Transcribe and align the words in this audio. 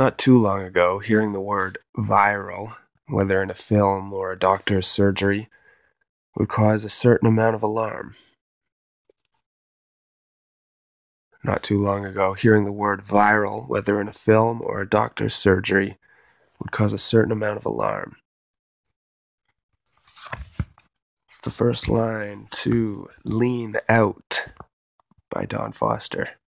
Not 0.00 0.16
too 0.16 0.40
long 0.40 0.62
ago, 0.62 1.00
hearing 1.00 1.34
the 1.34 1.42
word 1.42 1.76
viral, 1.94 2.76
whether 3.06 3.42
in 3.42 3.50
a 3.50 3.54
film 3.54 4.14
or 4.14 4.32
a 4.32 4.38
doctor's 4.38 4.86
surgery, 4.86 5.50
would 6.34 6.48
cause 6.48 6.86
a 6.86 6.88
certain 6.88 7.28
amount 7.28 7.54
of 7.54 7.62
alarm. 7.62 8.14
Not 11.44 11.62
too 11.62 11.82
long 11.82 12.06
ago, 12.06 12.32
hearing 12.32 12.64
the 12.64 12.72
word 12.72 13.02
viral, 13.02 13.68
whether 13.68 14.00
in 14.00 14.08
a 14.08 14.12
film 14.14 14.62
or 14.62 14.80
a 14.80 14.88
doctor's 14.88 15.34
surgery, 15.34 15.98
would 16.58 16.72
cause 16.72 16.94
a 16.94 16.98
certain 16.98 17.30
amount 17.30 17.58
of 17.58 17.66
alarm. 17.66 18.16
It's 21.28 21.42
the 21.42 21.50
first 21.50 21.90
line 21.90 22.48
to 22.52 23.10
Lean 23.22 23.76
Out 23.86 24.46
by 25.30 25.44
Dawn 25.44 25.72
Foster. 25.72 26.39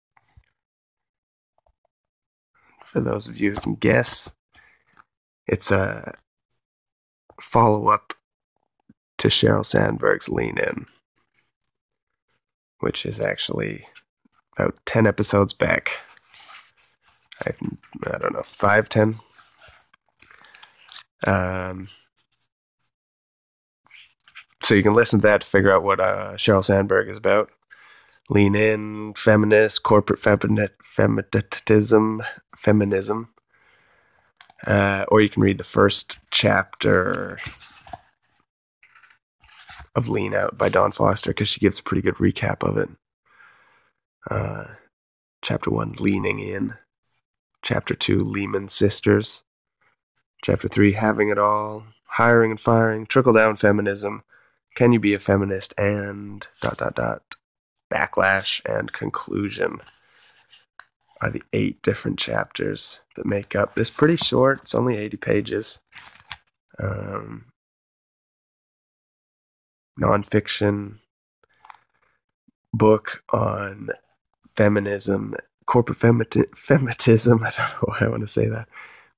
For 2.93 3.01
those 3.01 3.27
of 3.27 3.41
you 3.41 3.53
who 3.53 3.57
can 3.57 3.75
guess, 3.77 4.35
it's 5.47 5.71
a 5.71 6.13
follow 7.41 7.89
up 7.89 8.13
to 9.17 9.29
Sheryl 9.29 9.65
Sandberg's 9.65 10.29
Lean 10.29 10.59
In, 10.59 10.85
which 12.81 13.07
is 13.07 13.19
actually 13.19 13.87
about 14.59 14.79
10 14.85 15.07
episodes 15.07 15.55
back. 15.55 16.01
I, 17.47 17.53
I 18.13 18.19
don't 18.19 18.35
know, 18.35 18.43
5, 18.43 18.89
10? 18.91 19.15
Um, 21.27 21.89
so 24.63 24.75
you 24.75 24.83
can 24.83 24.93
listen 24.93 25.21
to 25.21 25.27
that 25.29 25.41
to 25.41 25.47
figure 25.47 25.73
out 25.73 25.83
what 25.83 25.99
uh, 25.99 26.35
Sheryl 26.35 26.63
Sandberg 26.63 27.09
is 27.09 27.17
about. 27.17 27.49
Lean 28.31 28.55
in, 28.55 29.15
feminist, 29.15 29.83
corporate 29.83 30.19
feminism, 30.19 32.23
feminism. 32.57 33.29
Uh, 34.67 35.05
or 35.09 35.21
you 35.21 35.29
can 35.29 35.43
read 35.43 35.59
the 35.59 35.65
first 35.65 36.21
chapter 36.31 37.39
of 39.95 40.09
Lean 40.09 40.35
Out 40.35 40.57
by 40.57 40.69
Dawn 40.69 40.93
Foster 40.93 41.31
because 41.31 41.49
she 41.49 41.61
gives 41.61 41.81
a 41.81 41.83
pretty 41.83 42.01
good 42.01 42.15
recap 42.15 42.67
of 42.67 42.79
it. 42.79 42.89
Uh, 44.31 44.67
chapter 45.43 45.71
one, 45.71 45.93
Leaning 45.99 46.39
In. 46.39 46.75
Chapter 47.61 47.95
two, 47.95 48.21
Lehman 48.21 48.69
Sisters. 48.69 49.43
Chapter 50.43 50.69
three, 50.69 50.93
Having 50.93 51.29
It 51.29 51.39
All. 51.39 51.85
Hiring 52.07 52.53
and 52.53 52.61
Firing. 52.61 53.07
Trickle 53.07 53.33
Down 53.33 53.57
Feminism. 53.57 54.23
Can 54.75 54.93
You 54.93 55.01
Be 55.01 55.13
a 55.13 55.19
Feminist? 55.19 55.75
And 55.77 56.47
dot 56.61 56.79
dot 56.79 56.95
dot. 56.95 57.23
Backlash 57.93 58.61
and 58.65 58.93
Conclusion 58.93 59.81
are 61.21 61.31
the 61.31 61.43
eight 61.53 61.83
different 61.83 62.19
chapters 62.19 63.01
that 63.17 63.27
make 63.27 63.55
up 63.55 63.75
this 63.75 63.91
pretty 63.91 64.17
short. 64.17 64.61
It's 64.63 64.75
only 64.75 64.97
80 64.97 65.17
pages. 65.19 65.79
Um, 66.83 67.47
nonfiction 70.01 70.97
book 72.73 73.23
on 73.33 73.91
feminism, 74.57 75.35
corporate 75.67 75.99
feminism. 75.99 77.43
I 77.45 77.51
don't 77.51 77.59
know 77.59 77.79
why 77.83 77.99
I 78.01 78.09
want 78.09 78.23
to 78.23 78.27
say 78.27 78.49
that. 78.49 78.69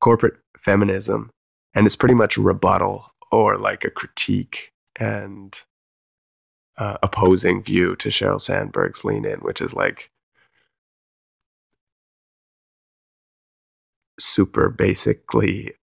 Corporate 0.01 0.39
feminism. 0.59 1.31
And 1.75 1.87
it's 1.87 1.97
pretty 1.97 2.15
much 2.15 2.37
a 2.37 2.43
rebuttal 2.43 3.13
or 3.33 3.57
like 3.57 3.85
a 3.85 3.91
critique 3.91 4.73
and 4.97 5.59
uh, 6.77 6.99
opposing 7.03 7.63
view 7.63 7.97
to 7.97 8.09
Sheryl 8.09 8.41
Sandberg's 8.41 9.05
Lean 9.05 9.25
In, 9.25 9.41
which 9.41 9.61
is 9.61 9.75
like 9.75 10.11
super 14.19 14.69
basically 14.69 15.75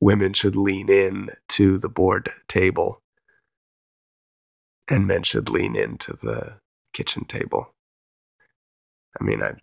women 0.00 0.32
should 0.32 0.56
lean 0.56 0.90
in 0.90 1.30
to 1.48 1.78
the 1.78 1.88
board 1.88 2.30
table 2.48 3.02
and 4.88 5.06
men 5.06 5.22
should 5.22 5.48
lean 5.48 5.74
into 5.74 6.12
the 6.12 6.58
kitchen 6.92 7.24
table. 7.24 7.74
I 9.20 9.24
mean, 9.24 9.42
I, 9.42 9.54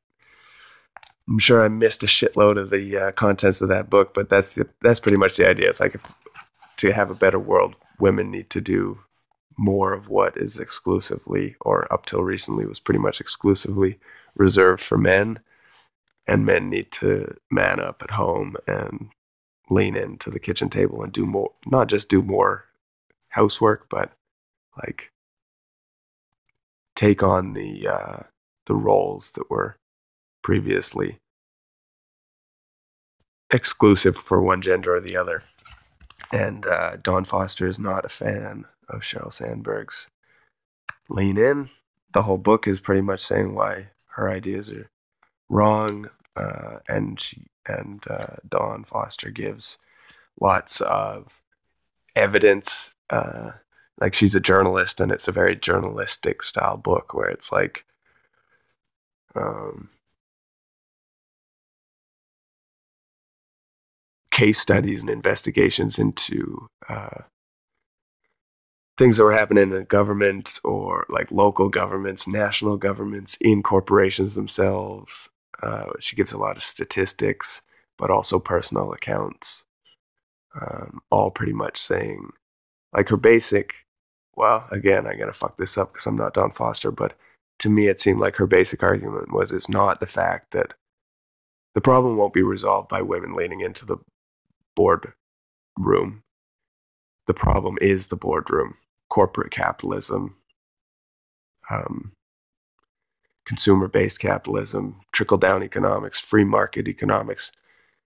I'm 1.27 1.39
sure 1.39 1.63
I 1.63 1.67
missed 1.67 2.03
a 2.03 2.07
shitload 2.07 2.59
of 2.59 2.69
the 2.69 2.97
uh, 2.97 3.11
contents 3.13 3.61
of 3.61 3.69
that 3.69 3.89
book, 3.89 4.13
but 4.13 4.29
that's 4.29 4.59
that's 4.81 4.99
pretty 4.99 5.17
much 5.17 5.37
the 5.37 5.47
idea. 5.47 5.69
It's 5.69 5.79
like 5.79 5.95
if, 5.95 6.13
to 6.77 6.91
have 6.91 7.09
a 7.09 7.15
better 7.15 7.39
world, 7.39 7.75
women 7.99 8.31
need 8.31 8.49
to 8.49 8.61
do 8.61 8.99
more 9.57 9.93
of 9.93 10.09
what 10.09 10.37
is 10.37 10.59
exclusively, 10.59 11.55
or 11.61 11.91
up 11.91 12.05
till 12.05 12.23
recently 12.23 12.65
was 12.65 12.79
pretty 12.79 12.99
much 12.99 13.21
exclusively 13.21 13.99
reserved 14.35 14.81
for 14.81 14.97
men, 14.97 15.39
and 16.27 16.45
men 16.45 16.69
need 16.69 16.91
to 16.91 17.35
man 17.51 17.79
up 17.79 18.01
at 18.01 18.11
home 18.11 18.55
and 18.67 19.09
lean 19.69 19.95
into 19.95 20.29
the 20.29 20.39
kitchen 20.39 20.69
table 20.69 21.03
and 21.03 21.11
do 21.13 21.25
more, 21.25 21.51
not 21.65 21.87
just 21.87 22.09
do 22.09 22.21
more 22.21 22.65
housework, 23.29 23.87
but 23.89 24.11
like 24.77 25.11
take 26.95 27.23
on 27.23 27.53
the 27.53 27.87
uh, 27.87 28.23
the 28.65 28.75
roles 28.75 29.31
that 29.33 29.49
were 29.49 29.77
previously 30.41 31.19
exclusive 33.51 34.17
for 34.17 34.41
one 34.41 34.61
gender 34.61 34.95
or 34.95 35.01
the 35.01 35.15
other. 35.15 35.43
And 36.31 36.65
uh, 36.65 36.97
Dawn 36.97 37.25
Foster 37.25 37.67
is 37.67 37.77
not 37.77 38.05
a 38.05 38.09
fan 38.09 38.65
of 38.89 39.01
Sheryl 39.01 39.31
Sandberg's 39.31 40.07
Lean 41.09 41.37
In. 41.37 41.69
The 42.13 42.23
whole 42.23 42.37
book 42.37 42.67
is 42.67 42.79
pretty 42.79 43.01
much 43.01 43.21
saying 43.21 43.55
why 43.55 43.89
her 44.15 44.31
ideas 44.31 44.71
are 44.71 44.89
wrong, 45.49 46.09
uh, 46.35 46.79
and 46.87 47.19
she 47.19 47.47
and 47.65 48.03
uh, 48.09 48.35
Dawn 48.47 48.83
Foster 48.83 49.29
gives 49.29 49.77
lots 50.39 50.81
of 50.81 51.41
evidence 52.15 52.91
uh, 53.09 53.51
like 53.99 54.13
she's 54.13 54.35
a 54.35 54.39
journalist 54.39 54.99
and 54.99 55.11
it's 55.11 55.27
a 55.27 55.31
very 55.31 55.55
journalistic 55.55 56.43
style 56.43 56.77
book 56.77 57.13
where 57.13 57.29
it's 57.29 57.51
like 57.51 57.85
um, 59.35 59.89
case 64.31 64.59
studies 64.59 65.01
and 65.01 65.09
investigations 65.09 65.99
into 65.99 66.67
uh, 66.89 67.21
things 68.97 69.17
that 69.17 69.23
were 69.23 69.33
happening 69.33 69.63
in 69.63 69.69
the 69.69 69.83
government 69.83 70.59
or 70.63 71.05
like 71.09 71.31
local 71.31 71.69
governments, 71.69 72.27
national 72.27 72.77
governments, 72.77 73.37
in 73.41 73.63
corporations 73.63 74.35
themselves. 74.35 75.29
Uh, 75.61 75.91
she 75.99 76.15
gives 76.15 76.31
a 76.31 76.37
lot 76.37 76.57
of 76.57 76.63
statistics, 76.63 77.61
but 77.97 78.11
also 78.11 78.39
personal 78.39 78.91
accounts, 78.91 79.65
um, 80.59 80.99
all 81.09 81.31
pretty 81.31 81.53
much 81.53 81.77
saying 81.77 82.31
like 82.93 83.09
her 83.09 83.17
basic 83.17 83.83
well, 84.35 84.67
again, 84.71 85.03
going 85.03 85.19
to 85.19 85.33
fuck 85.33 85.57
this 85.57 85.77
up 85.77 85.93
because 85.93 86.05
I'm 86.07 86.15
not 86.15 86.33
Dawn 86.33 86.51
Foster, 86.51 86.91
but 86.91 87.13
to 87.59 87.69
me, 87.69 87.87
it 87.87 87.99
seemed 87.99 88.19
like 88.19 88.37
her 88.37 88.47
basic 88.47 88.81
argument 88.81 89.31
was 89.31 89.51
it's 89.51 89.69
not 89.69 89.99
the 89.99 90.07
fact 90.07 90.51
that 90.51 90.73
the 91.75 91.81
problem 91.81 92.17
won't 92.17 92.33
be 92.33 92.41
resolved 92.41 92.89
by 92.89 93.01
women 93.01 93.35
leaning 93.35 93.61
into 93.61 93.85
the 93.85 93.97
board 94.75 95.13
room. 95.77 96.22
The 97.27 97.33
problem 97.33 97.77
is 97.81 98.07
the 98.07 98.15
boardroom, 98.15 98.75
corporate 99.09 99.51
capitalism, 99.51 100.37
um, 101.69 102.13
consumer 103.45 103.87
based 103.87 104.19
capitalism, 104.19 105.01
trickle 105.11 105.37
down 105.37 105.63
economics, 105.63 106.19
free 106.19 106.43
market 106.43 106.87
economics. 106.87 107.51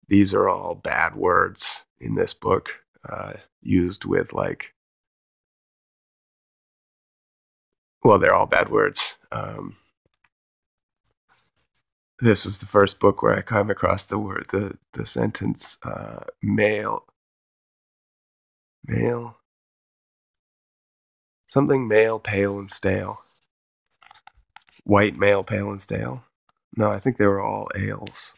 These 0.08 0.34
are 0.34 0.48
all 0.48 0.74
bad 0.74 1.16
words 1.16 1.84
in 1.98 2.14
this 2.14 2.34
book, 2.34 2.80
uh, 3.08 3.34
used 3.62 4.04
with 4.04 4.32
like 4.32 4.72
well, 8.02 8.18
they're 8.20 8.34
all 8.34 8.46
bad 8.46 8.68
words. 8.68 9.16
Um, 9.32 9.76
this 12.20 12.46
was 12.46 12.60
the 12.60 12.66
first 12.66 13.00
book 13.00 13.22
where 13.22 13.36
I 13.36 13.42
came 13.42 13.68
across 13.70 14.04
the 14.04 14.18
word, 14.18 14.46
the 14.50 14.78
the 14.92 15.06
sentence, 15.06 15.78
uh, 15.82 16.24
male, 16.42 17.04
male, 18.88 19.38
something 21.46 21.88
male, 21.88 22.18
pale 22.18 22.58
and 22.58 22.70
stale. 22.70 23.18
White 24.84 25.16
male, 25.16 25.44
pale 25.44 25.70
and 25.70 25.80
stale. 25.80 26.24
No, 26.76 26.90
I 26.90 26.98
think 26.98 27.16
they 27.16 27.26
were 27.26 27.40
all 27.40 27.68
ales. 27.74 28.34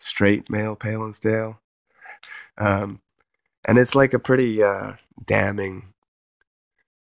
Straight 0.00 0.50
male, 0.50 0.76
pale 0.76 1.04
and 1.04 1.14
stale. 1.14 1.60
Um, 2.58 3.00
and 3.64 3.78
it's 3.78 3.94
like 3.94 4.14
a 4.14 4.18
pretty 4.18 4.62
uh, 4.62 4.94
damning 5.24 5.92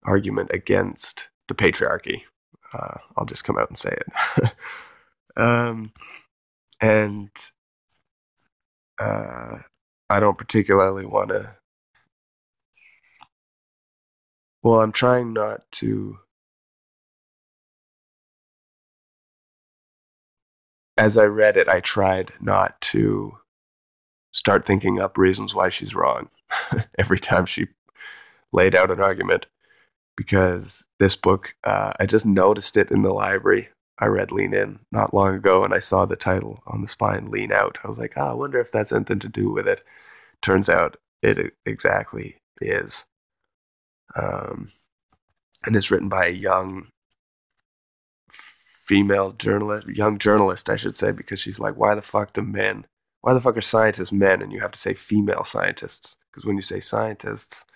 argument 0.04 0.50
against 0.52 1.28
the 1.48 1.54
patriarchy. 1.54 2.22
Uh, 2.72 2.98
I'll 3.16 3.26
just 3.26 3.44
come 3.44 3.58
out 3.58 3.68
and 3.68 3.78
say 3.78 3.96
it. 3.96 4.52
um, 5.36 5.92
and 6.80 7.30
uh, 8.98 9.58
I 10.08 10.20
don't 10.20 10.38
particularly 10.38 11.06
want 11.06 11.30
to. 11.30 11.56
Well, 14.62 14.80
I'm 14.80 14.92
trying 14.92 15.32
not 15.32 15.62
to 15.72 16.18
as 21.00 21.16
I 21.16 21.24
read 21.24 21.56
it, 21.56 21.66
I 21.66 21.80
tried 21.80 22.32
not 22.42 22.78
to 22.92 23.38
start 24.32 24.66
thinking 24.66 25.00
up 25.00 25.16
reasons 25.16 25.54
why 25.54 25.70
she's 25.70 25.94
wrong 25.94 26.28
every 26.98 27.18
time 27.18 27.46
she 27.46 27.68
laid 28.52 28.74
out 28.74 28.90
an 28.90 29.00
argument. 29.00 29.46
Because 30.14 30.86
this 30.98 31.16
book, 31.16 31.54
uh, 31.64 31.94
I 31.98 32.04
just 32.04 32.26
noticed 32.26 32.76
it 32.76 32.90
in 32.90 33.00
the 33.00 33.14
library. 33.14 33.70
I 34.00 34.06
read 34.06 34.32
Lean 34.32 34.54
In 34.54 34.80
not 34.90 35.12
long 35.12 35.34
ago 35.34 35.62
and 35.62 35.74
I 35.74 35.78
saw 35.78 36.06
the 36.06 36.16
title 36.16 36.62
on 36.66 36.80
the 36.80 36.88
spine, 36.88 37.30
Lean 37.30 37.52
Out. 37.52 37.78
I 37.84 37.88
was 37.88 37.98
like, 37.98 38.14
oh, 38.16 38.30
I 38.30 38.32
wonder 38.32 38.58
if 38.58 38.72
that's 38.72 38.92
anything 38.92 39.18
to 39.20 39.28
do 39.28 39.52
with 39.52 39.68
it. 39.68 39.84
Turns 40.40 40.68
out 40.70 40.96
it 41.22 41.52
exactly 41.66 42.38
is. 42.62 43.04
Um, 44.16 44.72
and 45.66 45.76
it's 45.76 45.90
written 45.90 46.08
by 46.08 46.26
a 46.26 46.30
young 46.30 46.88
female 48.30 49.32
journalist, 49.32 49.86
young 49.88 50.18
journalist, 50.18 50.70
I 50.70 50.76
should 50.76 50.96
say, 50.96 51.12
because 51.12 51.38
she's 51.38 51.60
like, 51.60 51.76
why 51.76 51.94
the 51.94 52.02
fuck 52.02 52.32
do 52.32 52.42
men, 52.42 52.86
why 53.20 53.34
the 53.34 53.40
fuck 53.40 53.56
are 53.56 53.60
scientists 53.60 54.12
men? 54.12 54.40
And 54.40 54.50
you 54.52 54.60
have 54.60 54.72
to 54.72 54.78
say 54.78 54.94
female 54.94 55.44
scientists. 55.44 56.16
Because 56.30 56.46
when 56.46 56.56
you 56.56 56.62
say 56.62 56.80
scientists, 56.80 57.66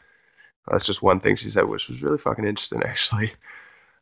that's 0.66 0.86
just 0.86 1.02
one 1.02 1.20
thing 1.20 1.36
she 1.36 1.50
said, 1.50 1.66
which 1.66 1.88
was 1.88 2.02
really 2.02 2.18
fucking 2.18 2.46
interesting, 2.46 2.82
actually. 2.86 3.34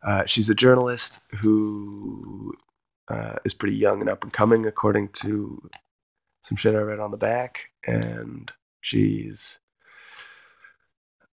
Uh, 0.05 0.25
she's 0.27 0.51
a 0.51 0.55
journalist 0.55 1.21
who 1.41 2.55
uh, 3.09 3.37
is 3.45 3.55
pretty 3.55 3.77
young 3.77 4.01
and 4.01 4.11
up 4.11 4.23
and 4.23 4.33
coming, 4.33 4.67
according 4.67 5.09
to 5.09 5.71
some 6.43 6.57
shit 6.57 6.75
I 6.75 6.79
read 6.79 7.01
on 7.01 7.13
the 7.13 7.17
back. 7.17 7.71
And 7.87 8.51
she's 8.81 9.61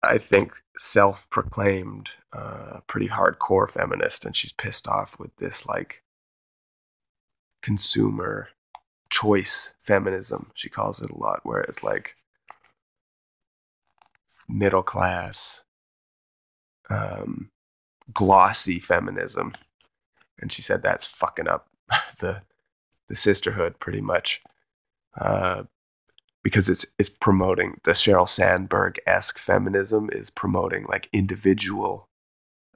I 0.07 0.19
think, 0.19 0.55
self 0.77 1.29
proclaimed 1.31 2.11
uh, 2.33 2.81
pretty 2.87 3.09
hardcore 3.09 3.69
feminist, 3.69 4.25
and 4.25 4.37
she's 4.37 4.53
pissed 4.53 4.87
off 4.87 5.19
with 5.19 5.35
this 5.37 5.67
like 5.67 6.03
consumer 7.63 8.49
choice 9.11 9.73
feminism. 9.81 10.53
She 10.55 10.69
calls 10.69 11.03
it 11.03 11.11
a 11.11 11.19
lot, 11.19 11.41
where 11.43 11.61
it's 11.61 11.83
like 11.83 12.15
middle 14.49 14.83
class, 14.83 15.63
um, 16.89 17.51
glossy 18.13 18.79
feminism. 18.79 19.53
And 20.39 20.53
she 20.53 20.63
said 20.63 20.83
that's 20.83 21.07
fucking 21.07 21.49
up 21.49 21.69
the 22.19 22.43
the 23.09 23.15
sisterhood 23.15 23.79
pretty 23.79 24.01
much. 24.01 24.43
Uh, 25.19 25.65
because 26.43 26.69
it's 26.69 26.87
it's 26.99 27.09
promoting 27.09 27.81
the 27.83 27.93
Sheryl 27.93 28.29
Sandberg 28.29 29.01
esque 29.07 29.39
feminism 29.39 30.09
is 30.13 30.31
promoting 30.31 30.87
like 30.89 31.09
individual. 31.13 32.09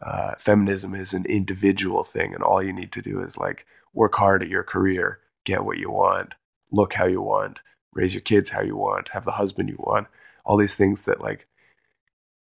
Uh, 0.02 0.34
feminism 0.38 0.94
is 0.94 1.12
an 1.12 1.24
individual 1.26 2.02
thing, 2.02 2.34
and 2.34 2.42
all 2.42 2.62
you 2.62 2.72
need 2.72 2.90
to 2.92 3.02
do 3.02 3.22
is 3.22 3.36
like 3.36 3.66
work 3.92 4.16
hard 4.16 4.42
at 4.42 4.48
your 4.48 4.64
career, 4.64 5.20
get 5.44 5.64
what 5.64 5.78
you 5.78 5.90
want, 5.90 6.34
look 6.72 6.94
how 6.94 7.06
you 7.06 7.20
want, 7.22 7.60
raise 7.92 8.14
your 8.14 8.22
kids 8.22 8.50
how 8.50 8.60
you 8.60 8.76
want, 8.76 9.10
have 9.10 9.24
the 9.24 9.32
husband 9.32 9.68
you 9.68 9.76
want. 9.78 10.08
All 10.44 10.56
these 10.56 10.74
things 10.74 11.04
that 11.04 11.20
like, 11.20 11.46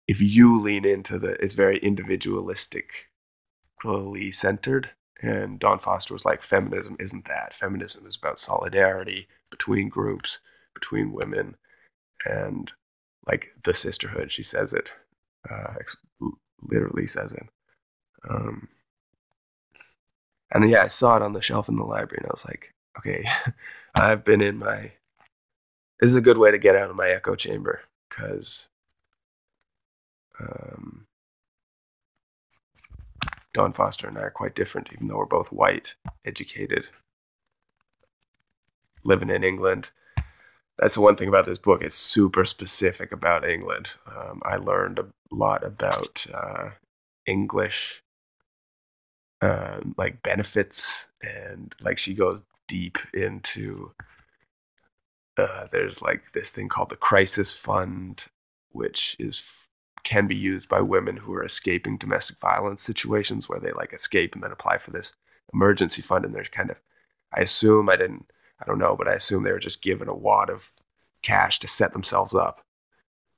if 0.08 0.20
you 0.20 0.60
lean 0.60 0.84
into 0.84 1.18
the, 1.18 1.32
it's 1.42 1.54
very 1.54 1.78
individualistically 1.80 4.34
centered. 4.34 4.90
And 5.20 5.60
Dawn 5.60 5.78
Foster 5.78 6.14
was 6.14 6.24
like, 6.24 6.42
feminism 6.42 6.96
isn't 6.98 7.26
that. 7.26 7.52
Feminism 7.52 8.06
is 8.06 8.16
about 8.16 8.38
solidarity 8.38 9.28
between 9.50 9.88
groups 9.88 10.40
between 10.74 11.12
women 11.12 11.56
and 12.24 12.72
like 13.26 13.48
the 13.64 13.74
sisterhood. 13.74 14.32
She 14.32 14.42
says 14.42 14.72
it, 14.72 14.94
uh, 15.48 15.74
literally 16.62 17.06
says 17.06 17.32
it. 17.32 17.46
Um, 18.28 18.68
and 20.50 20.68
yeah, 20.70 20.84
I 20.84 20.88
saw 20.88 21.16
it 21.16 21.22
on 21.22 21.32
the 21.32 21.42
shelf 21.42 21.68
in 21.68 21.76
the 21.76 21.84
library, 21.84 22.20
and 22.22 22.26
I 22.26 22.32
was 22.32 22.46
like, 22.46 22.74
okay, 22.98 23.24
I've 23.94 24.24
been 24.24 24.40
in 24.40 24.58
my. 24.58 24.92
This 26.00 26.10
is 26.10 26.16
a 26.16 26.22
good 26.22 26.38
way 26.38 26.50
to 26.50 26.58
get 26.58 26.76
out 26.76 26.90
of 26.90 26.96
my 26.96 27.08
echo 27.08 27.34
chamber 27.34 27.82
because 28.08 28.68
um, 30.40 31.06
Dawn 33.54 33.72
Foster 33.72 34.06
and 34.06 34.18
I 34.18 34.22
are 34.22 34.30
quite 34.30 34.54
different, 34.54 34.90
even 34.92 35.08
though 35.08 35.18
we're 35.18 35.26
both 35.26 35.52
white, 35.52 35.96
educated, 36.24 36.88
living 39.04 39.30
in 39.30 39.42
England 39.42 39.90
that's 40.78 40.94
the 40.94 41.00
one 41.00 41.16
thing 41.16 41.28
about 41.28 41.44
this 41.44 41.58
book. 41.58 41.82
It's 41.82 41.96
super 41.96 42.44
specific 42.44 43.10
about 43.10 43.44
England. 43.44 43.94
Um, 44.06 44.40
I 44.44 44.56
learned 44.56 44.98
a 45.00 45.06
lot 45.30 45.64
about 45.64 46.26
uh, 46.32 46.70
English, 47.26 48.02
um, 49.42 49.94
like 49.98 50.22
benefits, 50.22 51.08
and 51.20 51.74
like 51.80 51.98
she 51.98 52.14
goes 52.14 52.42
deep 52.68 52.98
into. 53.12 53.92
Uh, 55.36 55.66
there's 55.70 56.00
like 56.00 56.32
this 56.32 56.50
thing 56.50 56.68
called 56.68 56.90
the 56.90 56.96
crisis 56.96 57.52
fund, 57.54 58.26
which 58.70 59.16
is 59.18 59.38
can 60.08 60.26
be 60.26 60.34
used 60.34 60.68
by 60.70 60.80
women 60.80 61.18
who 61.18 61.34
are 61.34 61.44
escaping 61.44 61.98
domestic 61.98 62.38
violence 62.38 62.82
situations 62.82 63.46
where 63.46 63.60
they 63.60 63.72
like 63.72 63.92
escape 63.92 64.34
and 64.34 64.42
then 64.42 64.52
apply 64.52 64.78
for 64.78 64.90
this 64.90 65.12
emergency 65.52 66.00
fund, 66.00 66.24
and 66.24 66.34
they're 66.34 66.44
kind 66.44 66.70
of, 66.70 66.80
I 67.30 67.40
assume 67.40 67.90
I 67.90 67.96
didn't 67.96 68.32
I 68.60 68.64
don't 68.66 68.78
know, 68.78 68.96
but 68.96 69.06
I 69.08 69.12
assume 69.12 69.42
they 69.44 69.52
were 69.52 69.58
just 69.58 69.82
given 69.82 70.08
a 70.08 70.14
wad 70.14 70.50
of 70.50 70.70
cash 71.22 71.58
to 71.60 71.68
set 71.68 71.92
themselves 71.92 72.34
up. 72.34 72.64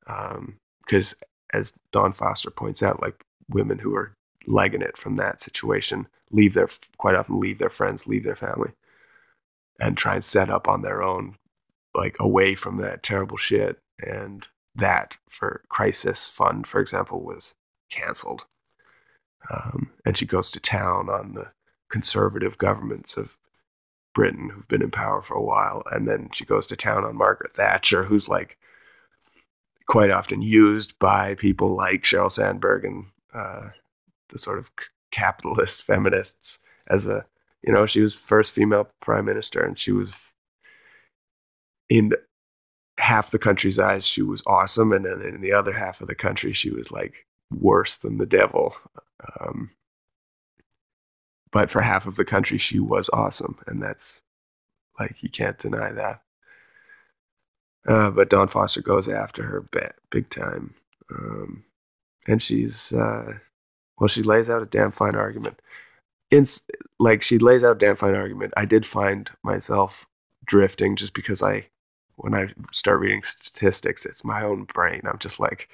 Because 0.06 1.14
um, 1.14 1.18
as 1.52 1.78
Dawn 1.92 2.12
Foster 2.12 2.50
points 2.50 2.82
out, 2.82 3.02
like 3.02 3.24
women 3.48 3.80
who 3.80 3.94
are 3.94 4.14
legging 4.46 4.82
it 4.82 4.96
from 4.96 5.16
that 5.16 5.40
situation 5.40 6.06
leave 6.30 6.54
their 6.54 6.68
quite 6.96 7.16
often 7.16 7.40
leave 7.40 7.58
their 7.58 7.70
friends, 7.70 8.06
leave 8.06 8.24
their 8.24 8.36
family, 8.36 8.70
and 9.78 9.96
try 9.96 10.14
and 10.14 10.24
set 10.24 10.48
up 10.48 10.68
on 10.68 10.82
their 10.82 11.02
own, 11.02 11.36
like 11.94 12.16
away 12.18 12.54
from 12.54 12.76
that 12.78 13.02
terrible 13.02 13.36
shit. 13.36 13.78
And 13.98 14.46
that 14.74 15.16
for 15.28 15.62
crisis 15.68 16.28
fund, 16.28 16.66
for 16.66 16.80
example, 16.80 17.22
was 17.22 17.54
canceled. 17.90 18.46
Um, 19.50 19.90
and 20.04 20.16
she 20.16 20.26
goes 20.26 20.50
to 20.50 20.60
town 20.60 21.08
on 21.08 21.34
the 21.34 21.52
conservative 21.90 22.58
governments 22.58 23.16
of 23.16 23.36
Britain 24.14 24.50
who've 24.50 24.68
been 24.68 24.82
in 24.82 24.90
power 24.90 25.22
for 25.22 25.34
a 25.34 25.42
while. 25.42 25.82
And 25.90 26.06
then 26.06 26.28
she 26.32 26.44
goes 26.44 26.66
to 26.68 26.76
town 26.76 27.04
on 27.04 27.16
Margaret 27.16 27.52
Thatcher, 27.52 28.04
who's 28.04 28.28
like 28.28 28.58
quite 29.86 30.10
often 30.10 30.42
used 30.42 30.98
by 30.98 31.34
people 31.34 31.74
like 31.74 32.02
Sheryl 32.02 32.30
Sandberg 32.30 32.84
and 32.84 33.06
uh, 33.34 33.70
the 34.28 34.38
sort 34.38 34.58
of 34.58 34.70
capitalist 35.10 35.82
feminists 35.86 36.58
as 36.86 37.06
a, 37.06 37.26
you 37.62 37.72
know, 37.72 37.86
she 37.86 38.00
was 38.00 38.14
first 38.14 38.52
female 38.52 38.88
prime 39.00 39.24
minister 39.24 39.60
and 39.60 39.78
she 39.78 39.92
was 39.92 40.32
in 41.88 42.12
half 43.00 43.30
the 43.30 43.38
country's 43.38 43.78
eyes, 43.78 44.06
she 44.06 44.22
was 44.22 44.42
awesome. 44.46 44.92
And 44.92 45.04
then 45.04 45.20
in 45.22 45.40
the 45.40 45.52
other 45.52 45.72
half 45.72 46.00
of 46.00 46.06
the 46.06 46.14
country, 46.14 46.52
she 46.52 46.70
was 46.70 46.90
like 46.90 47.26
worse 47.50 47.96
than 47.96 48.18
the 48.18 48.26
devil. 48.26 48.76
Um, 49.40 49.70
but 51.52 51.70
for 51.70 51.82
half 51.82 52.06
of 52.06 52.16
the 52.16 52.24
country, 52.24 52.58
she 52.58 52.78
was 52.78 53.10
awesome, 53.12 53.56
and 53.66 53.82
that's 53.82 54.22
like 54.98 55.16
you 55.20 55.28
can't 55.28 55.58
deny 55.58 55.92
that. 55.92 56.22
Uh, 57.86 58.10
but 58.10 58.30
Dawn 58.30 58.48
Foster 58.48 58.82
goes 58.82 59.08
after 59.08 59.44
her 59.44 59.66
big 60.10 60.28
time, 60.28 60.74
um, 61.12 61.64
and 62.26 62.40
she's 62.40 62.92
uh, 62.92 63.34
well, 63.98 64.08
she 64.08 64.22
lays 64.22 64.48
out 64.48 64.62
a 64.62 64.66
damn 64.66 64.90
fine 64.90 65.14
argument. 65.14 65.60
In 66.30 66.44
like 66.98 67.22
she 67.22 67.38
lays 67.38 67.64
out 67.64 67.76
a 67.76 67.78
damn 67.78 67.96
fine 67.96 68.14
argument. 68.14 68.52
I 68.56 68.64
did 68.64 68.86
find 68.86 69.30
myself 69.42 70.06
drifting 70.44 70.96
just 70.96 71.14
because 71.14 71.42
I, 71.42 71.68
when 72.20 72.34
I 72.34 72.52
start 72.70 73.00
reading 73.00 73.22
statistics, 73.22 74.04
it's 74.04 74.24
my 74.24 74.42
own 74.42 74.64
brain. 74.64 75.02
I'm 75.04 75.18
just 75.18 75.40
like, 75.40 75.68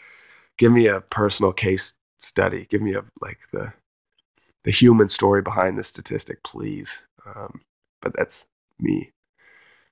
give 0.57 0.73
me 0.73 0.87
a 0.87 1.01
personal 1.01 1.53
case 1.53 1.95
study. 2.17 2.67
Give 2.71 2.81
me 2.81 2.95
a 2.95 3.05
like 3.21 3.41
the 3.53 3.73
the 4.65 4.71
human 4.71 5.09
story 5.09 5.43
behind 5.43 5.77
the 5.77 5.85
statistic, 5.85 6.43
please. 6.43 7.03
Um, 7.27 7.63
but 8.01 8.17
that's 8.17 8.47
me. 8.79 9.13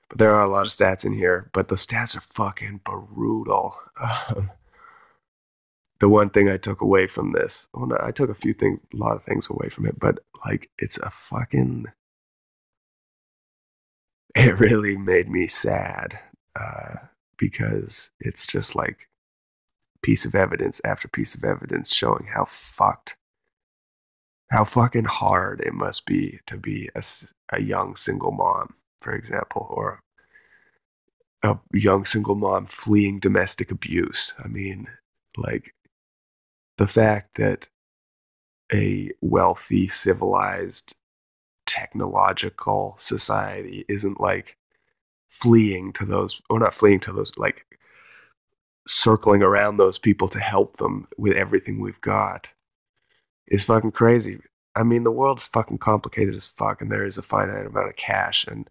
But 0.08 0.18
there 0.18 0.34
are 0.34 0.44
a 0.44 0.48
lot 0.48 0.66
of 0.66 0.72
stats 0.72 1.04
in 1.04 1.14
here, 1.14 1.50
but 1.52 1.68
the 1.68 1.76
stats 1.76 2.16
are 2.16 2.20
fucking 2.20 2.80
brutal. 2.84 3.76
Um, 4.00 4.50
the 6.00 6.08
one 6.08 6.30
thing 6.30 6.48
I 6.48 6.56
took 6.56 6.80
away 6.80 7.06
from 7.06 7.32
this, 7.32 7.68
well, 7.72 7.86
no, 7.86 7.96
I 8.00 8.10
took 8.10 8.30
a 8.30 8.34
few 8.34 8.52
things, 8.52 8.80
a 8.92 8.96
lot 8.96 9.16
of 9.16 9.22
things 9.22 9.48
away 9.48 9.68
from 9.68 9.86
it, 9.86 9.98
but 9.98 10.18
like 10.44 10.70
it's 10.78 10.98
a 10.98 11.08
fucking, 11.10 11.86
it 14.34 14.58
really 14.58 14.96
made 14.96 15.28
me 15.28 15.46
sad 15.46 16.20
uh, 16.58 16.96
because 17.36 18.10
it's 18.20 18.46
just 18.46 18.74
like 18.74 19.08
piece 20.02 20.24
of 20.24 20.34
evidence 20.34 20.80
after 20.84 21.08
piece 21.08 21.34
of 21.34 21.44
evidence 21.44 21.94
showing 21.94 22.28
how 22.34 22.44
fucked 22.44 23.16
how 24.50 24.62
fucking 24.62 25.06
hard 25.06 25.60
it 25.60 25.74
must 25.74 26.06
be 26.06 26.38
to 26.46 26.56
be 26.56 26.88
a, 26.94 27.02
a 27.50 27.60
young 27.60 27.96
single 27.96 28.30
mom, 28.30 28.74
for 29.00 29.12
example, 29.12 29.66
or 29.70 30.02
a 31.42 31.58
young 31.72 32.04
single 32.04 32.34
mom 32.34 32.66
fleeing 32.66 33.18
domestic 33.18 33.70
abuse. 33.70 34.32
I 34.38 34.46
mean, 34.46 34.86
like 35.36 35.74
the 36.76 36.86
fact 36.86 37.36
that 37.36 37.68
a 38.72 39.10
wealthy, 39.20 39.88
civilized 39.88 40.96
technological 41.66 42.94
society 42.98 43.84
isn't 43.88 44.20
like 44.20 44.56
fleeing 45.40 45.92
to 45.92 46.06
those 46.06 46.40
or 46.48 46.60
not 46.60 46.74
fleeing 46.74 47.00
to 47.00 47.12
those 47.12 47.36
like 47.36 47.66
circling 48.86 49.42
around 49.42 49.76
those 49.76 49.98
people 49.98 50.28
to 50.28 50.38
help 50.38 50.76
them 50.76 51.08
with 51.16 51.36
everything 51.36 51.80
we've 51.80 52.00
got 52.00 52.50
is 53.46 53.64
fucking 53.64 53.92
crazy. 53.92 54.40
I 54.76 54.82
mean, 54.82 55.04
the 55.04 55.12
world's 55.12 55.46
fucking 55.46 55.78
complicated 55.78 56.34
as 56.34 56.48
fuck, 56.48 56.80
and 56.80 56.90
there 56.90 57.04
is 57.04 57.16
a 57.16 57.22
finite 57.22 57.66
amount 57.66 57.88
of 57.88 57.96
cash. 57.96 58.46
And 58.46 58.68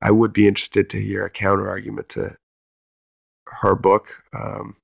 I 0.00 0.10
would 0.10 0.32
be 0.32 0.46
interested 0.46 0.88
to 0.90 1.00
hear 1.00 1.24
a 1.24 1.30
counter 1.30 1.68
argument 1.68 2.08
to 2.10 2.36
her 3.46 3.74
book. 3.74 4.22
Um, 4.32 4.76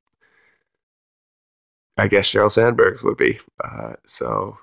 I 1.96 2.08
guess 2.08 2.26
Sheryl 2.26 2.50
Sandberg's 2.50 3.02
would 3.02 3.16
be. 3.16 3.40
Uh, 3.62 3.94
so, 4.06 4.58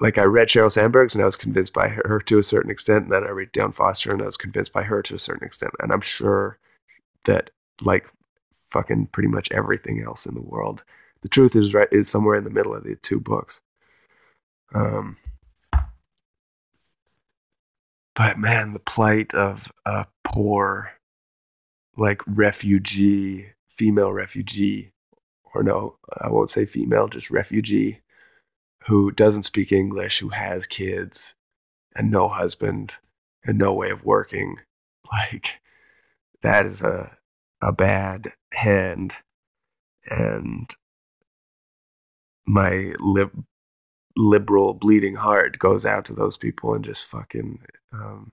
like, 0.00 0.18
I 0.18 0.24
read 0.24 0.48
Sheryl 0.48 0.70
Sandberg's 0.70 1.14
and 1.14 1.22
I 1.22 1.26
was 1.26 1.36
convinced 1.36 1.72
by 1.72 1.88
her 1.88 2.20
to 2.20 2.38
a 2.38 2.42
certain 2.42 2.70
extent. 2.70 3.04
And 3.04 3.12
then 3.12 3.24
I 3.24 3.30
read 3.30 3.52
Dawn 3.52 3.72
Foster 3.72 4.12
and 4.12 4.22
I 4.22 4.26
was 4.26 4.36
convinced 4.36 4.72
by 4.72 4.82
her 4.82 5.02
to 5.02 5.14
a 5.14 5.18
certain 5.18 5.46
extent. 5.46 5.72
And 5.80 5.92
I'm 5.92 6.00
sure 6.00 6.58
that, 7.24 7.50
like, 7.80 8.08
fucking 8.52 9.06
pretty 9.06 9.28
much 9.28 9.50
everything 9.52 10.02
else 10.02 10.26
in 10.26 10.34
the 10.34 10.42
world, 10.42 10.84
the 11.22 11.28
truth 11.28 11.56
is 11.56 11.72
right 11.72 11.88
is 11.90 12.08
somewhere 12.08 12.36
in 12.36 12.44
the 12.44 12.50
middle 12.50 12.74
of 12.74 12.84
the 12.84 12.96
two 12.96 13.20
books. 13.20 13.62
Um, 14.74 15.16
but 18.14 18.38
man, 18.38 18.72
the 18.72 18.80
plight 18.80 19.34
of 19.34 19.72
a 19.84 20.06
poor, 20.24 20.92
like 21.96 22.20
refugee, 22.26 23.52
female 23.68 24.12
refugee, 24.12 24.92
or 25.54 25.62
no, 25.62 25.98
I 26.20 26.28
won't 26.28 26.50
say 26.50 26.66
female, 26.66 27.08
just 27.08 27.30
refugee, 27.30 28.00
who 28.86 29.10
doesn't 29.10 29.42
speak 29.42 29.72
English, 29.72 30.20
who 30.20 30.30
has 30.30 30.66
kids 30.66 31.34
and 31.94 32.10
no 32.10 32.28
husband 32.28 32.94
and 33.44 33.58
no 33.58 33.72
way 33.72 33.90
of 33.90 34.04
working. 34.04 34.58
Like, 35.12 35.60
that 36.42 36.66
is 36.66 36.82
a, 36.82 37.16
a 37.62 37.70
bad 37.70 38.32
hand. 38.52 39.12
And 40.10 40.68
my 42.44 42.94
lib- 42.98 43.44
liberal 44.16 44.74
bleeding 44.74 45.16
heart 45.16 45.58
goes 45.58 45.84
out 45.84 46.04
to 46.06 46.14
those 46.14 46.36
people 46.36 46.74
and 46.74 46.84
just 46.84 47.04
fucking 47.04 47.60
um, 47.92 48.32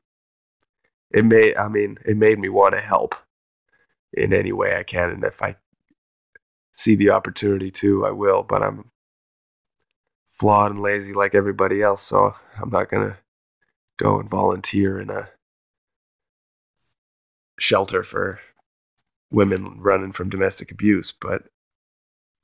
it 1.11 1.25
made 1.25 1.55
i 1.57 1.67
mean 1.67 1.97
it 2.05 2.15
made 2.15 2.39
me 2.39 2.47
want 2.47 2.73
to 2.73 2.79
help 2.79 3.15
in 4.13 4.31
any 4.33 4.51
way 4.51 4.77
i 4.77 4.83
can 4.83 5.09
and 5.09 5.23
if 5.23 5.41
i 5.41 5.55
see 6.71 6.95
the 6.95 7.09
opportunity 7.09 7.69
to 7.69 8.05
i 8.05 8.11
will 8.11 8.43
but 8.43 8.63
i'm 8.63 8.91
flawed 10.39 10.71
and 10.71 10.81
lazy 10.81 11.13
like 11.13 11.35
everybody 11.35 11.81
else 11.81 12.01
so 12.01 12.35
i'm 12.61 12.69
not 12.69 12.89
to 12.89 13.17
go 13.97 14.19
and 14.19 14.29
volunteer 14.29 14.99
in 14.99 15.09
a 15.09 15.29
shelter 17.59 18.03
for 18.03 18.39
women 19.31 19.75
running 19.79 20.11
from 20.11 20.29
domestic 20.29 20.71
abuse 20.71 21.11
but 21.11 21.43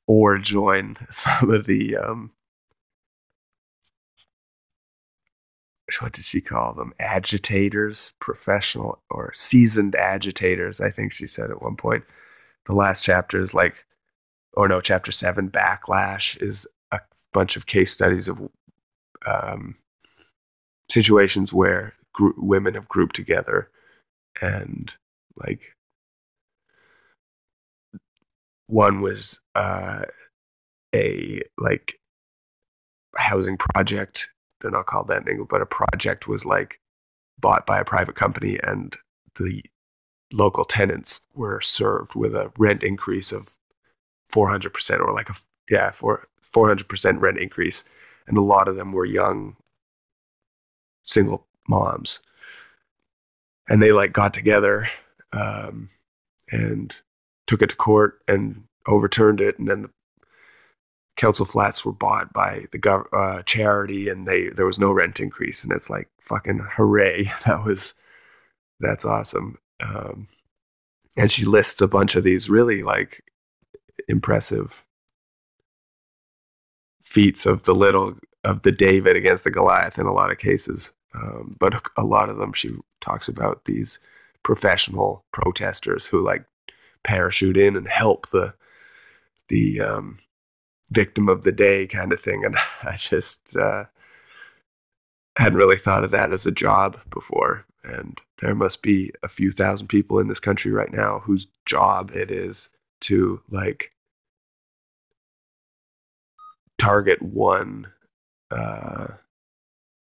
or 0.07 0.37
join 0.37 0.97
some 1.09 1.49
of 1.49 1.65
the 1.65 1.95
um, 1.95 2.31
what 5.99 6.13
did 6.13 6.25
she 6.25 6.41
call 6.41 6.73
them? 6.73 6.93
Agitators, 6.99 8.13
professional 8.19 9.01
or 9.09 9.31
seasoned 9.33 9.95
agitators. 9.95 10.79
I 10.79 10.91
think 10.91 11.11
she 11.11 11.27
said 11.27 11.49
at 11.49 11.61
one 11.61 11.75
point. 11.75 12.03
The 12.65 12.73
last 12.73 13.03
chapter 13.03 13.41
is 13.41 13.53
like, 13.53 13.85
or 14.53 14.67
no, 14.67 14.81
chapter 14.81 15.11
seven, 15.11 15.49
backlash 15.49 16.39
is 16.41 16.67
bunch 17.33 17.55
of 17.55 17.65
case 17.65 17.91
studies 17.91 18.27
of 18.27 18.49
um, 19.25 19.75
situations 20.89 21.53
where 21.53 21.93
women 22.37 22.73
have 22.73 22.87
grouped 22.87 23.15
together 23.15 23.69
and 24.41 24.95
like 25.35 25.75
one 28.67 29.01
was 29.01 29.39
uh, 29.55 30.03
a 30.93 31.41
like 31.57 31.99
housing 33.17 33.57
project. 33.57 34.29
They're 34.61 34.71
not 34.71 34.85
called 34.85 35.07
that 35.07 35.23
in 35.23 35.27
English, 35.27 35.47
but 35.49 35.61
a 35.61 35.65
project 35.65 36.27
was 36.27 36.45
like 36.45 36.79
bought 37.39 37.65
by 37.65 37.79
a 37.79 37.85
private 37.85 38.15
company, 38.15 38.59
and 38.61 38.95
the 39.35 39.63
local 40.31 40.65
tenants 40.65 41.21
were 41.33 41.61
served 41.61 42.15
with 42.15 42.35
a 42.35 42.51
rent 42.57 42.83
increase 42.83 43.31
of 43.31 43.55
400% 44.31 44.99
or 44.99 45.13
like 45.13 45.29
a 45.29 45.35
yeah, 45.69 45.91
for 45.91 46.27
400% 46.43 47.21
rent 47.21 47.37
increase. 47.37 47.83
And 48.27 48.37
a 48.37 48.41
lot 48.41 48.67
of 48.67 48.75
them 48.75 48.91
were 48.91 49.05
young 49.05 49.55
single 51.03 51.47
moms. 51.67 52.19
And 53.67 53.81
they 53.81 53.91
like 53.91 54.13
got 54.13 54.33
together 54.33 54.89
um, 55.31 55.89
and 56.51 56.95
took 57.47 57.61
it 57.61 57.69
to 57.69 57.75
court 57.75 58.19
and 58.27 58.63
overturned 58.87 59.41
it, 59.41 59.57
and 59.59 59.67
then 59.67 59.83
the 59.83 59.89
council 61.15 61.45
flats 61.45 61.83
were 61.83 61.91
bought 61.91 62.33
by 62.33 62.65
the 62.71 62.79
gov- 62.79 63.11
uh, 63.13 63.41
charity, 63.43 64.09
and 64.09 64.27
they 64.27 64.49
there 64.49 64.65
was 64.65 64.79
no 64.79 64.91
rent 64.91 65.19
increase, 65.19 65.63
and 65.63 65.73
it's 65.73 65.89
like 65.89 66.09
fucking 66.19 66.67
hooray! 66.75 67.31
That 67.45 67.63
was 67.63 67.93
that's 68.79 69.05
awesome. 69.05 69.57
Um, 69.81 70.27
and 71.17 71.31
she 71.31 71.45
lists 71.45 71.81
a 71.81 71.87
bunch 71.87 72.15
of 72.15 72.23
these 72.23 72.49
really 72.49 72.83
like 72.83 73.23
impressive 74.07 74.85
feats 77.09 77.47
of 77.47 77.63
the 77.63 77.73
little 77.73 78.15
of 78.43 78.61
the 78.61 78.71
David 78.71 79.15
against 79.15 79.43
the 79.43 79.51
Goliath 79.51 79.97
in 79.97 80.05
a 80.05 80.13
lot 80.13 80.31
of 80.31 80.37
cases. 80.37 80.93
Um, 81.15 81.55
but 81.59 81.81
a 81.97 82.03
lot 82.03 82.29
of 82.29 82.37
them 82.37 82.53
she 82.53 82.69
talks 83.01 83.27
about 83.27 83.65
these 83.65 83.99
professional 84.43 85.25
protesters 85.31 86.07
who 86.07 86.23
like 86.23 86.45
parachute 87.03 87.57
in 87.57 87.75
and 87.75 87.87
help 87.87 88.29
the 88.29 88.53
the 89.47 89.81
um, 89.81 90.19
victim 90.91 91.27
of 91.27 91.41
the 91.41 91.51
day 91.51 91.87
kind 91.87 92.13
of 92.13 92.21
thing. 92.21 92.45
And 92.45 92.55
I 92.83 92.95
just 92.95 93.57
uh, 93.57 93.85
hadn't 95.35 95.57
really 95.57 95.77
thought 95.77 96.03
of 96.03 96.11
that 96.11 96.31
as 96.31 96.45
a 96.45 96.51
job 96.51 96.99
before. 97.09 97.65
And 97.83 98.21
there 98.39 98.53
must 98.53 98.83
be 98.83 99.11
a 99.23 99.27
few 99.27 99.51
thousand 99.51 99.87
people 99.87 100.19
in 100.19 100.27
this 100.27 100.39
country 100.39 100.71
right 100.71 100.93
now 100.93 101.23
whose 101.25 101.47
job 101.65 102.11
it 102.13 102.29
is 102.29 102.69
to 103.01 103.41
like 103.49 103.91
target 106.79 107.21
one, 107.21 107.91
uh, 108.51 109.07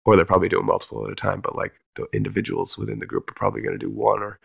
or 0.04 0.16
they're 0.16 0.25
probably 0.25 0.49
doing 0.49 0.66
multiple 0.66 1.04
at 1.07 1.12
a 1.12 1.16
time, 1.16 1.40
but 1.40 1.57
like 1.57 1.75
the 1.97 2.07
individuals 2.12 2.76
within 2.76 2.99
the 2.99 3.07
group 3.07 3.31
are 3.31 3.35
probably 3.35 3.62
going 3.62 3.78
to 3.78 3.87
do 3.87 3.90
one 3.90 4.23
or 4.23 4.38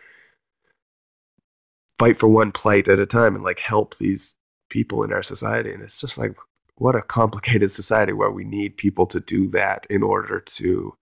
fight 1.98 2.16
for 2.16 2.28
one 2.28 2.50
plight 2.50 2.88
at 2.88 2.98
a 2.98 3.04
time 3.04 3.34
and 3.34 3.44
like 3.44 3.58
help 3.58 3.98
these 3.98 4.36
people 4.70 5.02
in 5.02 5.12
our 5.12 5.22
society. 5.22 5.70
And 5.70 5.82
it's 5.82 6.00
just 6.00 6.16
like, 6.16 6.34
what 6.76 6.96
a 6.96 7.02
complicated 7.02 7.70
society 7.80 8.12
where 8.12 8.30
we 8.30 8.44
need 8.44 8.78
people 8.78 9.06
to 9.06 9.20
do 9.20 9.48
that 9.48 9.86
in 9.90 10.02
order 10.02 10.40
to 10.40 10.96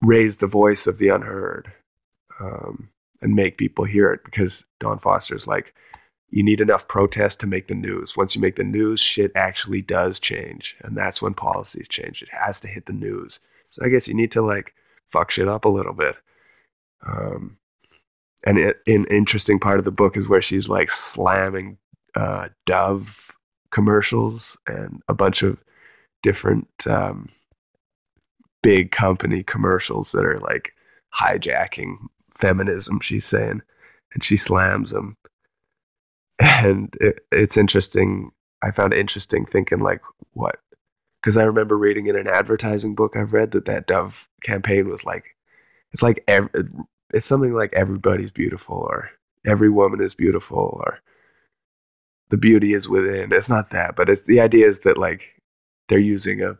raise 0.00 0.36
the 0.36 0.46
voice 0.46 0.86
of 0.86 0.98
the 0.98 1.08
unheard 1.08 1.72
um, 2.38 2.90
and 3.20 3.34
make 3.34 3.58
people 3.58 3.84
hear 3.84 4.12
it. 4.12 4.20
Because 4.24 4.64
Dawn 4.78 5.00
Foster's 5.00 5.48
like, 5.48 5.74
you 6.28 6.42
need 6.42 6.60
enough 6.60 6.88
protest 6.88 7.40
to 7.40 7.46
make 7.46 7.68
the 7.68 7.74
news. 7.74 8.16
Once 8.16 8.34
you 8.34 8.40
make 8.40 8.56
the 8.56 8.64
news, 8.64 9.00
shit 9.00 9.30
actually 9.34 9.80
does 9.80 10.18
change. 10.18 10.76
And 10.82 10.96
that's 10.96 11.22
when 11.22 11.34
policies 11.34 11.88
change. 11.88 12.22
It 12.22 12.28
has 12.32 12.60
to 12.60 12.68
hit 12.68 12.86
the 12.86 12.92
news. 12.92 13.40
So 13.70 13.84
I 13.84 13.88
guess 13.88 14.08
you 14.08 14.14
need 14.14 14.32
to 14.32 14.42
like 14.42 14.74
fuck 15.06 15.30
shit 15.30 15.48
up 15.48 15.64
a 15.64 15.70
little 15.70 15.94
bit. 15.94 16.16
Um, 17.06 17.58
and 18.44 18.58
it, 18.58 18.80
an 18.86 19.04
interesting 19.10 19.58
part 19.58 19.78
of 19.78 19.84
the 19.84 19.90
book 19.92 20.16
is 20.16 20.28
where 20.28 20.42
she's 20.42 20.68
like 20.68 20.90
slamming 20.90 21.78
uh, 22.14 22.48
Dove 22.64 23.36
commercials 23.70 24.56
and 24.66 25.02
a 25.08 25.14
bunch 25.14 25.42
of 25.42 25.62
different 26.22 26.68
um, 26.86 27.28
big 28.62 28.90
company 28.90 29.42
commercials 29.42 30.12
that 30.12 30.24
are 30.24 30.38
like 30.38 30.72
hijacking 31.16 31.96
feminism. 32.32 33.00
She's 33.00 33.24
saying, 33.24 33.62
and 34.12 34.24
she 34.24 34.36
slams 34.36 34.90
them. 34.90 35.16
And 36.38 36.94
it, 37.00 37.20
it's 37.32 37.56
interesting. 37.56 38.32
I 38.62 38.70
found 38.70 38.92
it 38.92 38.98
interesting 38.98 39.46
thinking 39.46 39.80
like, 39.80 40.02
what? 40.32 40.56
Because 41.22 41.36
I 41.36 41.44
remember 41.44 41.78
reading 41.78 42.06
in 42.06 42.16
an 42.16 42.28
advertising 42.28 42.94
book 42.94 43.16
I've 43.16 43.32
read 43.32 43.52
that 43.52 43.64
that 43.64 43.86
Dove 43.86 44.28
campaign 44.42 44.88
was 44.88 45.04
like, 45.04 45.36
it's 45.92 46.02
like 46.02 46.22
every, 46.28 46.50
it's 47.12 47.26
something 47.26 47.54
like 47.54 47.72
everybody's 47.72 48.30
beautiful 48.30 48.76
or 48.76 49.10
every 49.44 49.70
woman 49.70 50.00
is 50.00 50.14
beautiful 50.14 50.80
or 50.84 51.00
the 52.28 52.36
beauty 52.36 52.74
is 52.74 52.88
within. 52.88 53.32
It's 53.32 53.48
not 53.48 53.70
that, 53.70 53.96
but 53.96 54.08
it's 54.08 54.26
the 54.26 54.40
idea 54.40 54.66
is 54.66 54.80
that 54.80 54.98
like 54.98 55.40
they're 55.88 55.98
using 55.98 56.42
a 56.42 56.58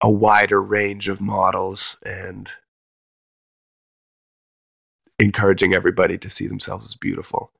a 0.00 0.10
wider 0.10 0.60
range 0.60 1.08
of 1.08 1.20
models 1.20 1.96
and 2.04 2.50
encouraging 5.18 5.72
everybody 5.72 6.18
to 6.18 6.28
see 6.28 6.48
themselves 6.48 6.84
as 6.86 6.96
beautiful. 6.96 7.52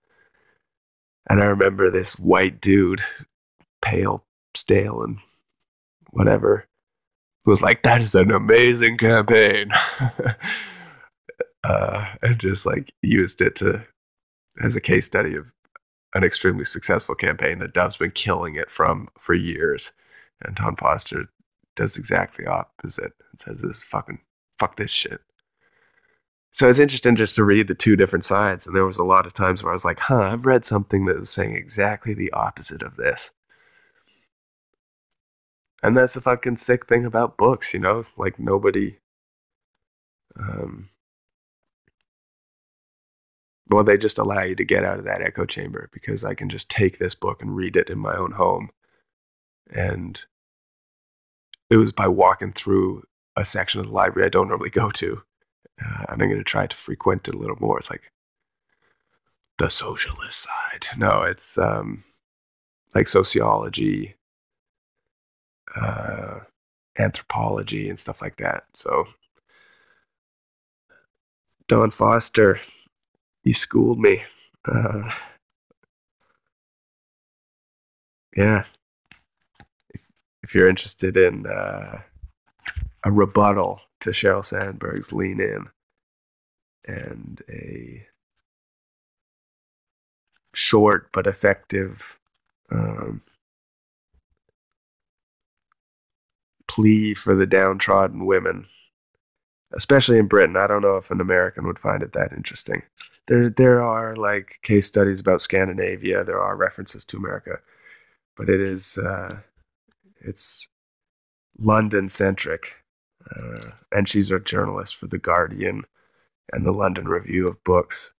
And 1.28 1.40
I 1.40 1.44
remember 1.46 1.90
this 1.90 2.18
white 2.18 2.60
dude 2.60 3.02
pale, 3.80 4.24
stale, 4.54 5.02
and 5.02 5.18
whatever, 6.10 6.66
was 7.46 7.60
like, 7.60 7.82
that 7.82 8.00
is 8.00 8.14
an 8.14 8.30
amazing 8.30 8.96
campaign. 8.98 9.72
uh, 11.64 12.14
and 12.22 12.38
just 12.38 12.66
like 12.66 12.92
used 13.02 13.40
it 13.40 13.56
to 13.56 13.84
as 14.62 14.76
a 14.76 14.80
case 14.80 15.06
study 15.06 15.34
of 15.34 15.52
an 16.14 16.24
extremely 16.24 16.64
successful 16.64 17.14
campaign 17.14 17.58
that 17.58 17.72
Dove's 17.72 17.96
been 17.96 18.10
killing 18.10 18.54
it 18.54 18.70
from 18.70 19.08
for 19.18 19.34
years. 19.34 19.92
And 20.40 20.56
Dawn 20.56 20.76
Foster 20.76 21.26
does 21.74 21.96
exactly 21.96 22.46
opposite 22.46 23.12
and 23.30 23.40
says 23.40 23.62
this 23.62 23.82
fucking 23.82 24.20
fuck 24.58 24.76
this 24.76 24.90
shit. 24.90 25.20
So 26.54 26.68
it's 26.68 26.78
interesting 26.78 27.16
just 27.16 27.34
to 27.36 27.44
read 27.44 27.66
the 27.66 27.74
two 27.74 27.96
different 27.96 28.26
sides. 28.26 28.66
And 28.66 28.76
there 28.76 28.84
was 28.84 28.98
a 28.98 29.04
lot 29.04 29.24
of 29.24 29.32
times 29.32 29.62
where 29.62 29.72
I 29.72 29.74
was 29.74 29.86
like, 29.86 29.98
huh, 30.00 30.20
I've 30.20 30.44
read 30.44 30.66
something 30.66 31.06
that 31.06 31.18
was 31.18 31.30
saying 31.30 31.56
exactly 31.56 32.12
the 32.12 32.30
opposite 32.32 32.82
of 32.82 32.96
this. 32.96 33.32
And 35.82 35.96
that's 35.96 36.14
the 36.14 36.20
fucking 36.20 36.58
sick 36.58 36.86
thing 36.86 37.06
about 37.06 37.38
books, 37.38 37.72
you 37.72 37.80
know? 37.80 38.04
Like 38.16 38.38
nobody 38.38 38.98
um 40.38 40.88
well, 43.70 43.84
they 43.84 43.96
just 43.96 44.18
allow 44.18 44.42
you 44.42 44.54
to 44.56 44.64
get 44.64 44.84
out 44.84 44.98
of 44.98 45.04
that 45.04 45.22
echo 45.22 45.46
chamber 45.46 45.88
because 45.92 46.24
I 46.24 46.34
can 46.34 46.50
just 46.50 46.68
take 46.68 46.98
this 46.98 47.14
book 47.14 47.40
and 47.40 47.56
read 47.56 47.76
it 47.76 47.88
in 47.88 47.98
my 47.98 48.14
own 48.14 48.32
home. 48.32 48.70
And 49.74 50.20
it 51.70 51.76
was 51.76 51.92
by 51.92 52.08
walking 52.08 52.52
through 52.52 53.04
a 53.34 53.44
section 53.46 53.80
of 53.80 53.86
the 53.86 53.92
library 53.92 54.26
I 54.26 54.30
don't 54.30 54.48
normally 54.48 54.68
go 54.68 54.90
to. 54.90 55.22
Uh, 55.84 56.04
and 56.08 56.22
I'm 56.22 56.28
going 56.28 56.36
to 56.38 56.44
try 56.44 56.66
to 56.66 56.76
frequent 56.76 57.28
it 57.28 57.34
a 57.34 57.38
little 57.38 57.56
more. 57.58 57.78
It's 57.78 57.90
like 57.90 58.12
the 59.58 59.70
socialist 59.70 60.42
side. 60.42 60.86
No, 60.96 61.22
it's 61.22 61.58
um, 61.58 62.04
like 62.94 63.08
sociology, 63.08 64.14
uh, 65.76 66.40
anthropology, 66.98 67.88
and 67.88 67.98
stuff 67.98 68.20
like 68.20 68.36
that. 68.36 68.64
So, 68.74 69.06
Dawn 71.68 71.90
Foster, 71.90 72.60
you 73.44 73.54
schooled 73.54 73.98
me. 73.98 74.24
Uh, 74.64 75.10
yeah. 78.36 78.64
If, 79.90 80.06
if 80.42 80.54
you're 80.54 80.68
interested 80.68 81.16
in 81.16 81.46
uh, 81.46 82.02
a 83.04 83.12
rebuttal 83.12 83.80
to 84.02 84.10
Sheryl 84.10 84.44
Sandberg's 84.44 85.12
Lean 85.12 85.40
In 85.40 85.68
and 86.84 87.42
a 87.48 88.06
short 90.54 91.10
but 91.12 91.26
effective 91.26 92.18
um, 92.70 93.22
plea 96.66 97.14
for 97.14 97.34
the 97.34 97.46
downtrodden 97.46 98.26
women, 98.26 98.66
especially 99.72 100.18
in 100.18 100.26
Britain. 100.26 100.56
I 100.56 100.66
don't 100.66 100.82
know 100.82 100.96
if 100.96 101.10
an 101.10 101.20
American 101.20 101.66
would 101.66 101.78
find 101.78 102.02
it 102.02 102.12
that 102.12 102.32
interesting 102.32 102.82
there 103.26 103.48
there 103.50 103.82
are 103.82 104.16
like 104.16 104.58
case 104.62 104.86
studies 104.86 105.20
about 105.20 105.40
Scandinavia. 105.40 106.24
There 106.24 106.40
are 106.40 106.56
references 106.56 107.04
to 107.06 107.16
America, 107.16 107.60
but 108.36 108.48
it 108.48 108.60
is 108.60 108.98
uh, 108.98 109.40
it's 110.20 110.68
London 111.58 112.08
centric. 112.08 112.81
Uh, 113.34 113.72
and 113.90 114.08
she's 114.08 114.30
a 114.30 114.40
journalist 114.40 114.96
for 114.96 115.06
the 115.06 115.18
Guardian 115.18 115.84
and 116.52 116.66
the 116.66 116.72
London 116.72 117.06
Review 117.06 117.48
of 117.48 117.62
Books 117.64 118.12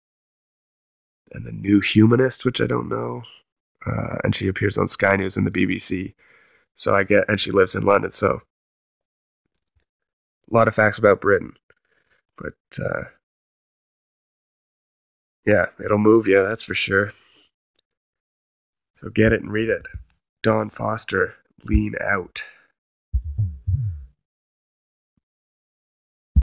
and 1.32 1.46
the 1.46 1.52
New 1.52 1.80
Humanist, 1.80 2.44
which 2.44 2.60
I 2.60 2.66
don't 2.66 2.88
know. 2.88 3.22
Uh, 3.84 4.18
and 4.22 4.34
she 4.34 4.48
appears 4.48 4.78
on 4.78 4.88
Sky 4.88 5.16
News 5.16 5.36
and 5.36 5.46
the 5.46 5.50
BBC. 5.50 6.14
So 6.74 6.94
I 6.94 7.02
get, 7.04 7.28
and 7.28 7.40
she 7.40 7.50
lives 7.50 7.74
in 7.74 7.84
London. 7.84 8.12
So 8.12 8.42
a 10.50 10.54
lot 10.54 10.68
of 10.68 10.74
facts 10.74 10.98
about 10.98 11.20
Britain, 11.20 11.54
but 12.36 12.54
uh, 12.78 13.04
yeah, 15.44 15.66
it'll 15.84 15.98
move 15.98 16.26
you, 16.26 16.42
that's 16.42 16.62
for 16.62 16.74
sure. 16.74 17.12
So 18.96 19.10
get 19.10 19.32
it 19.32 19.42
and 19.42 19.52
read 19.52 19.68
it. 19.68 19.82
Dawn 20.42 20.70
Foster, 20.70 21.34
Lean 21.64 21.94
Out. 22.00 22.44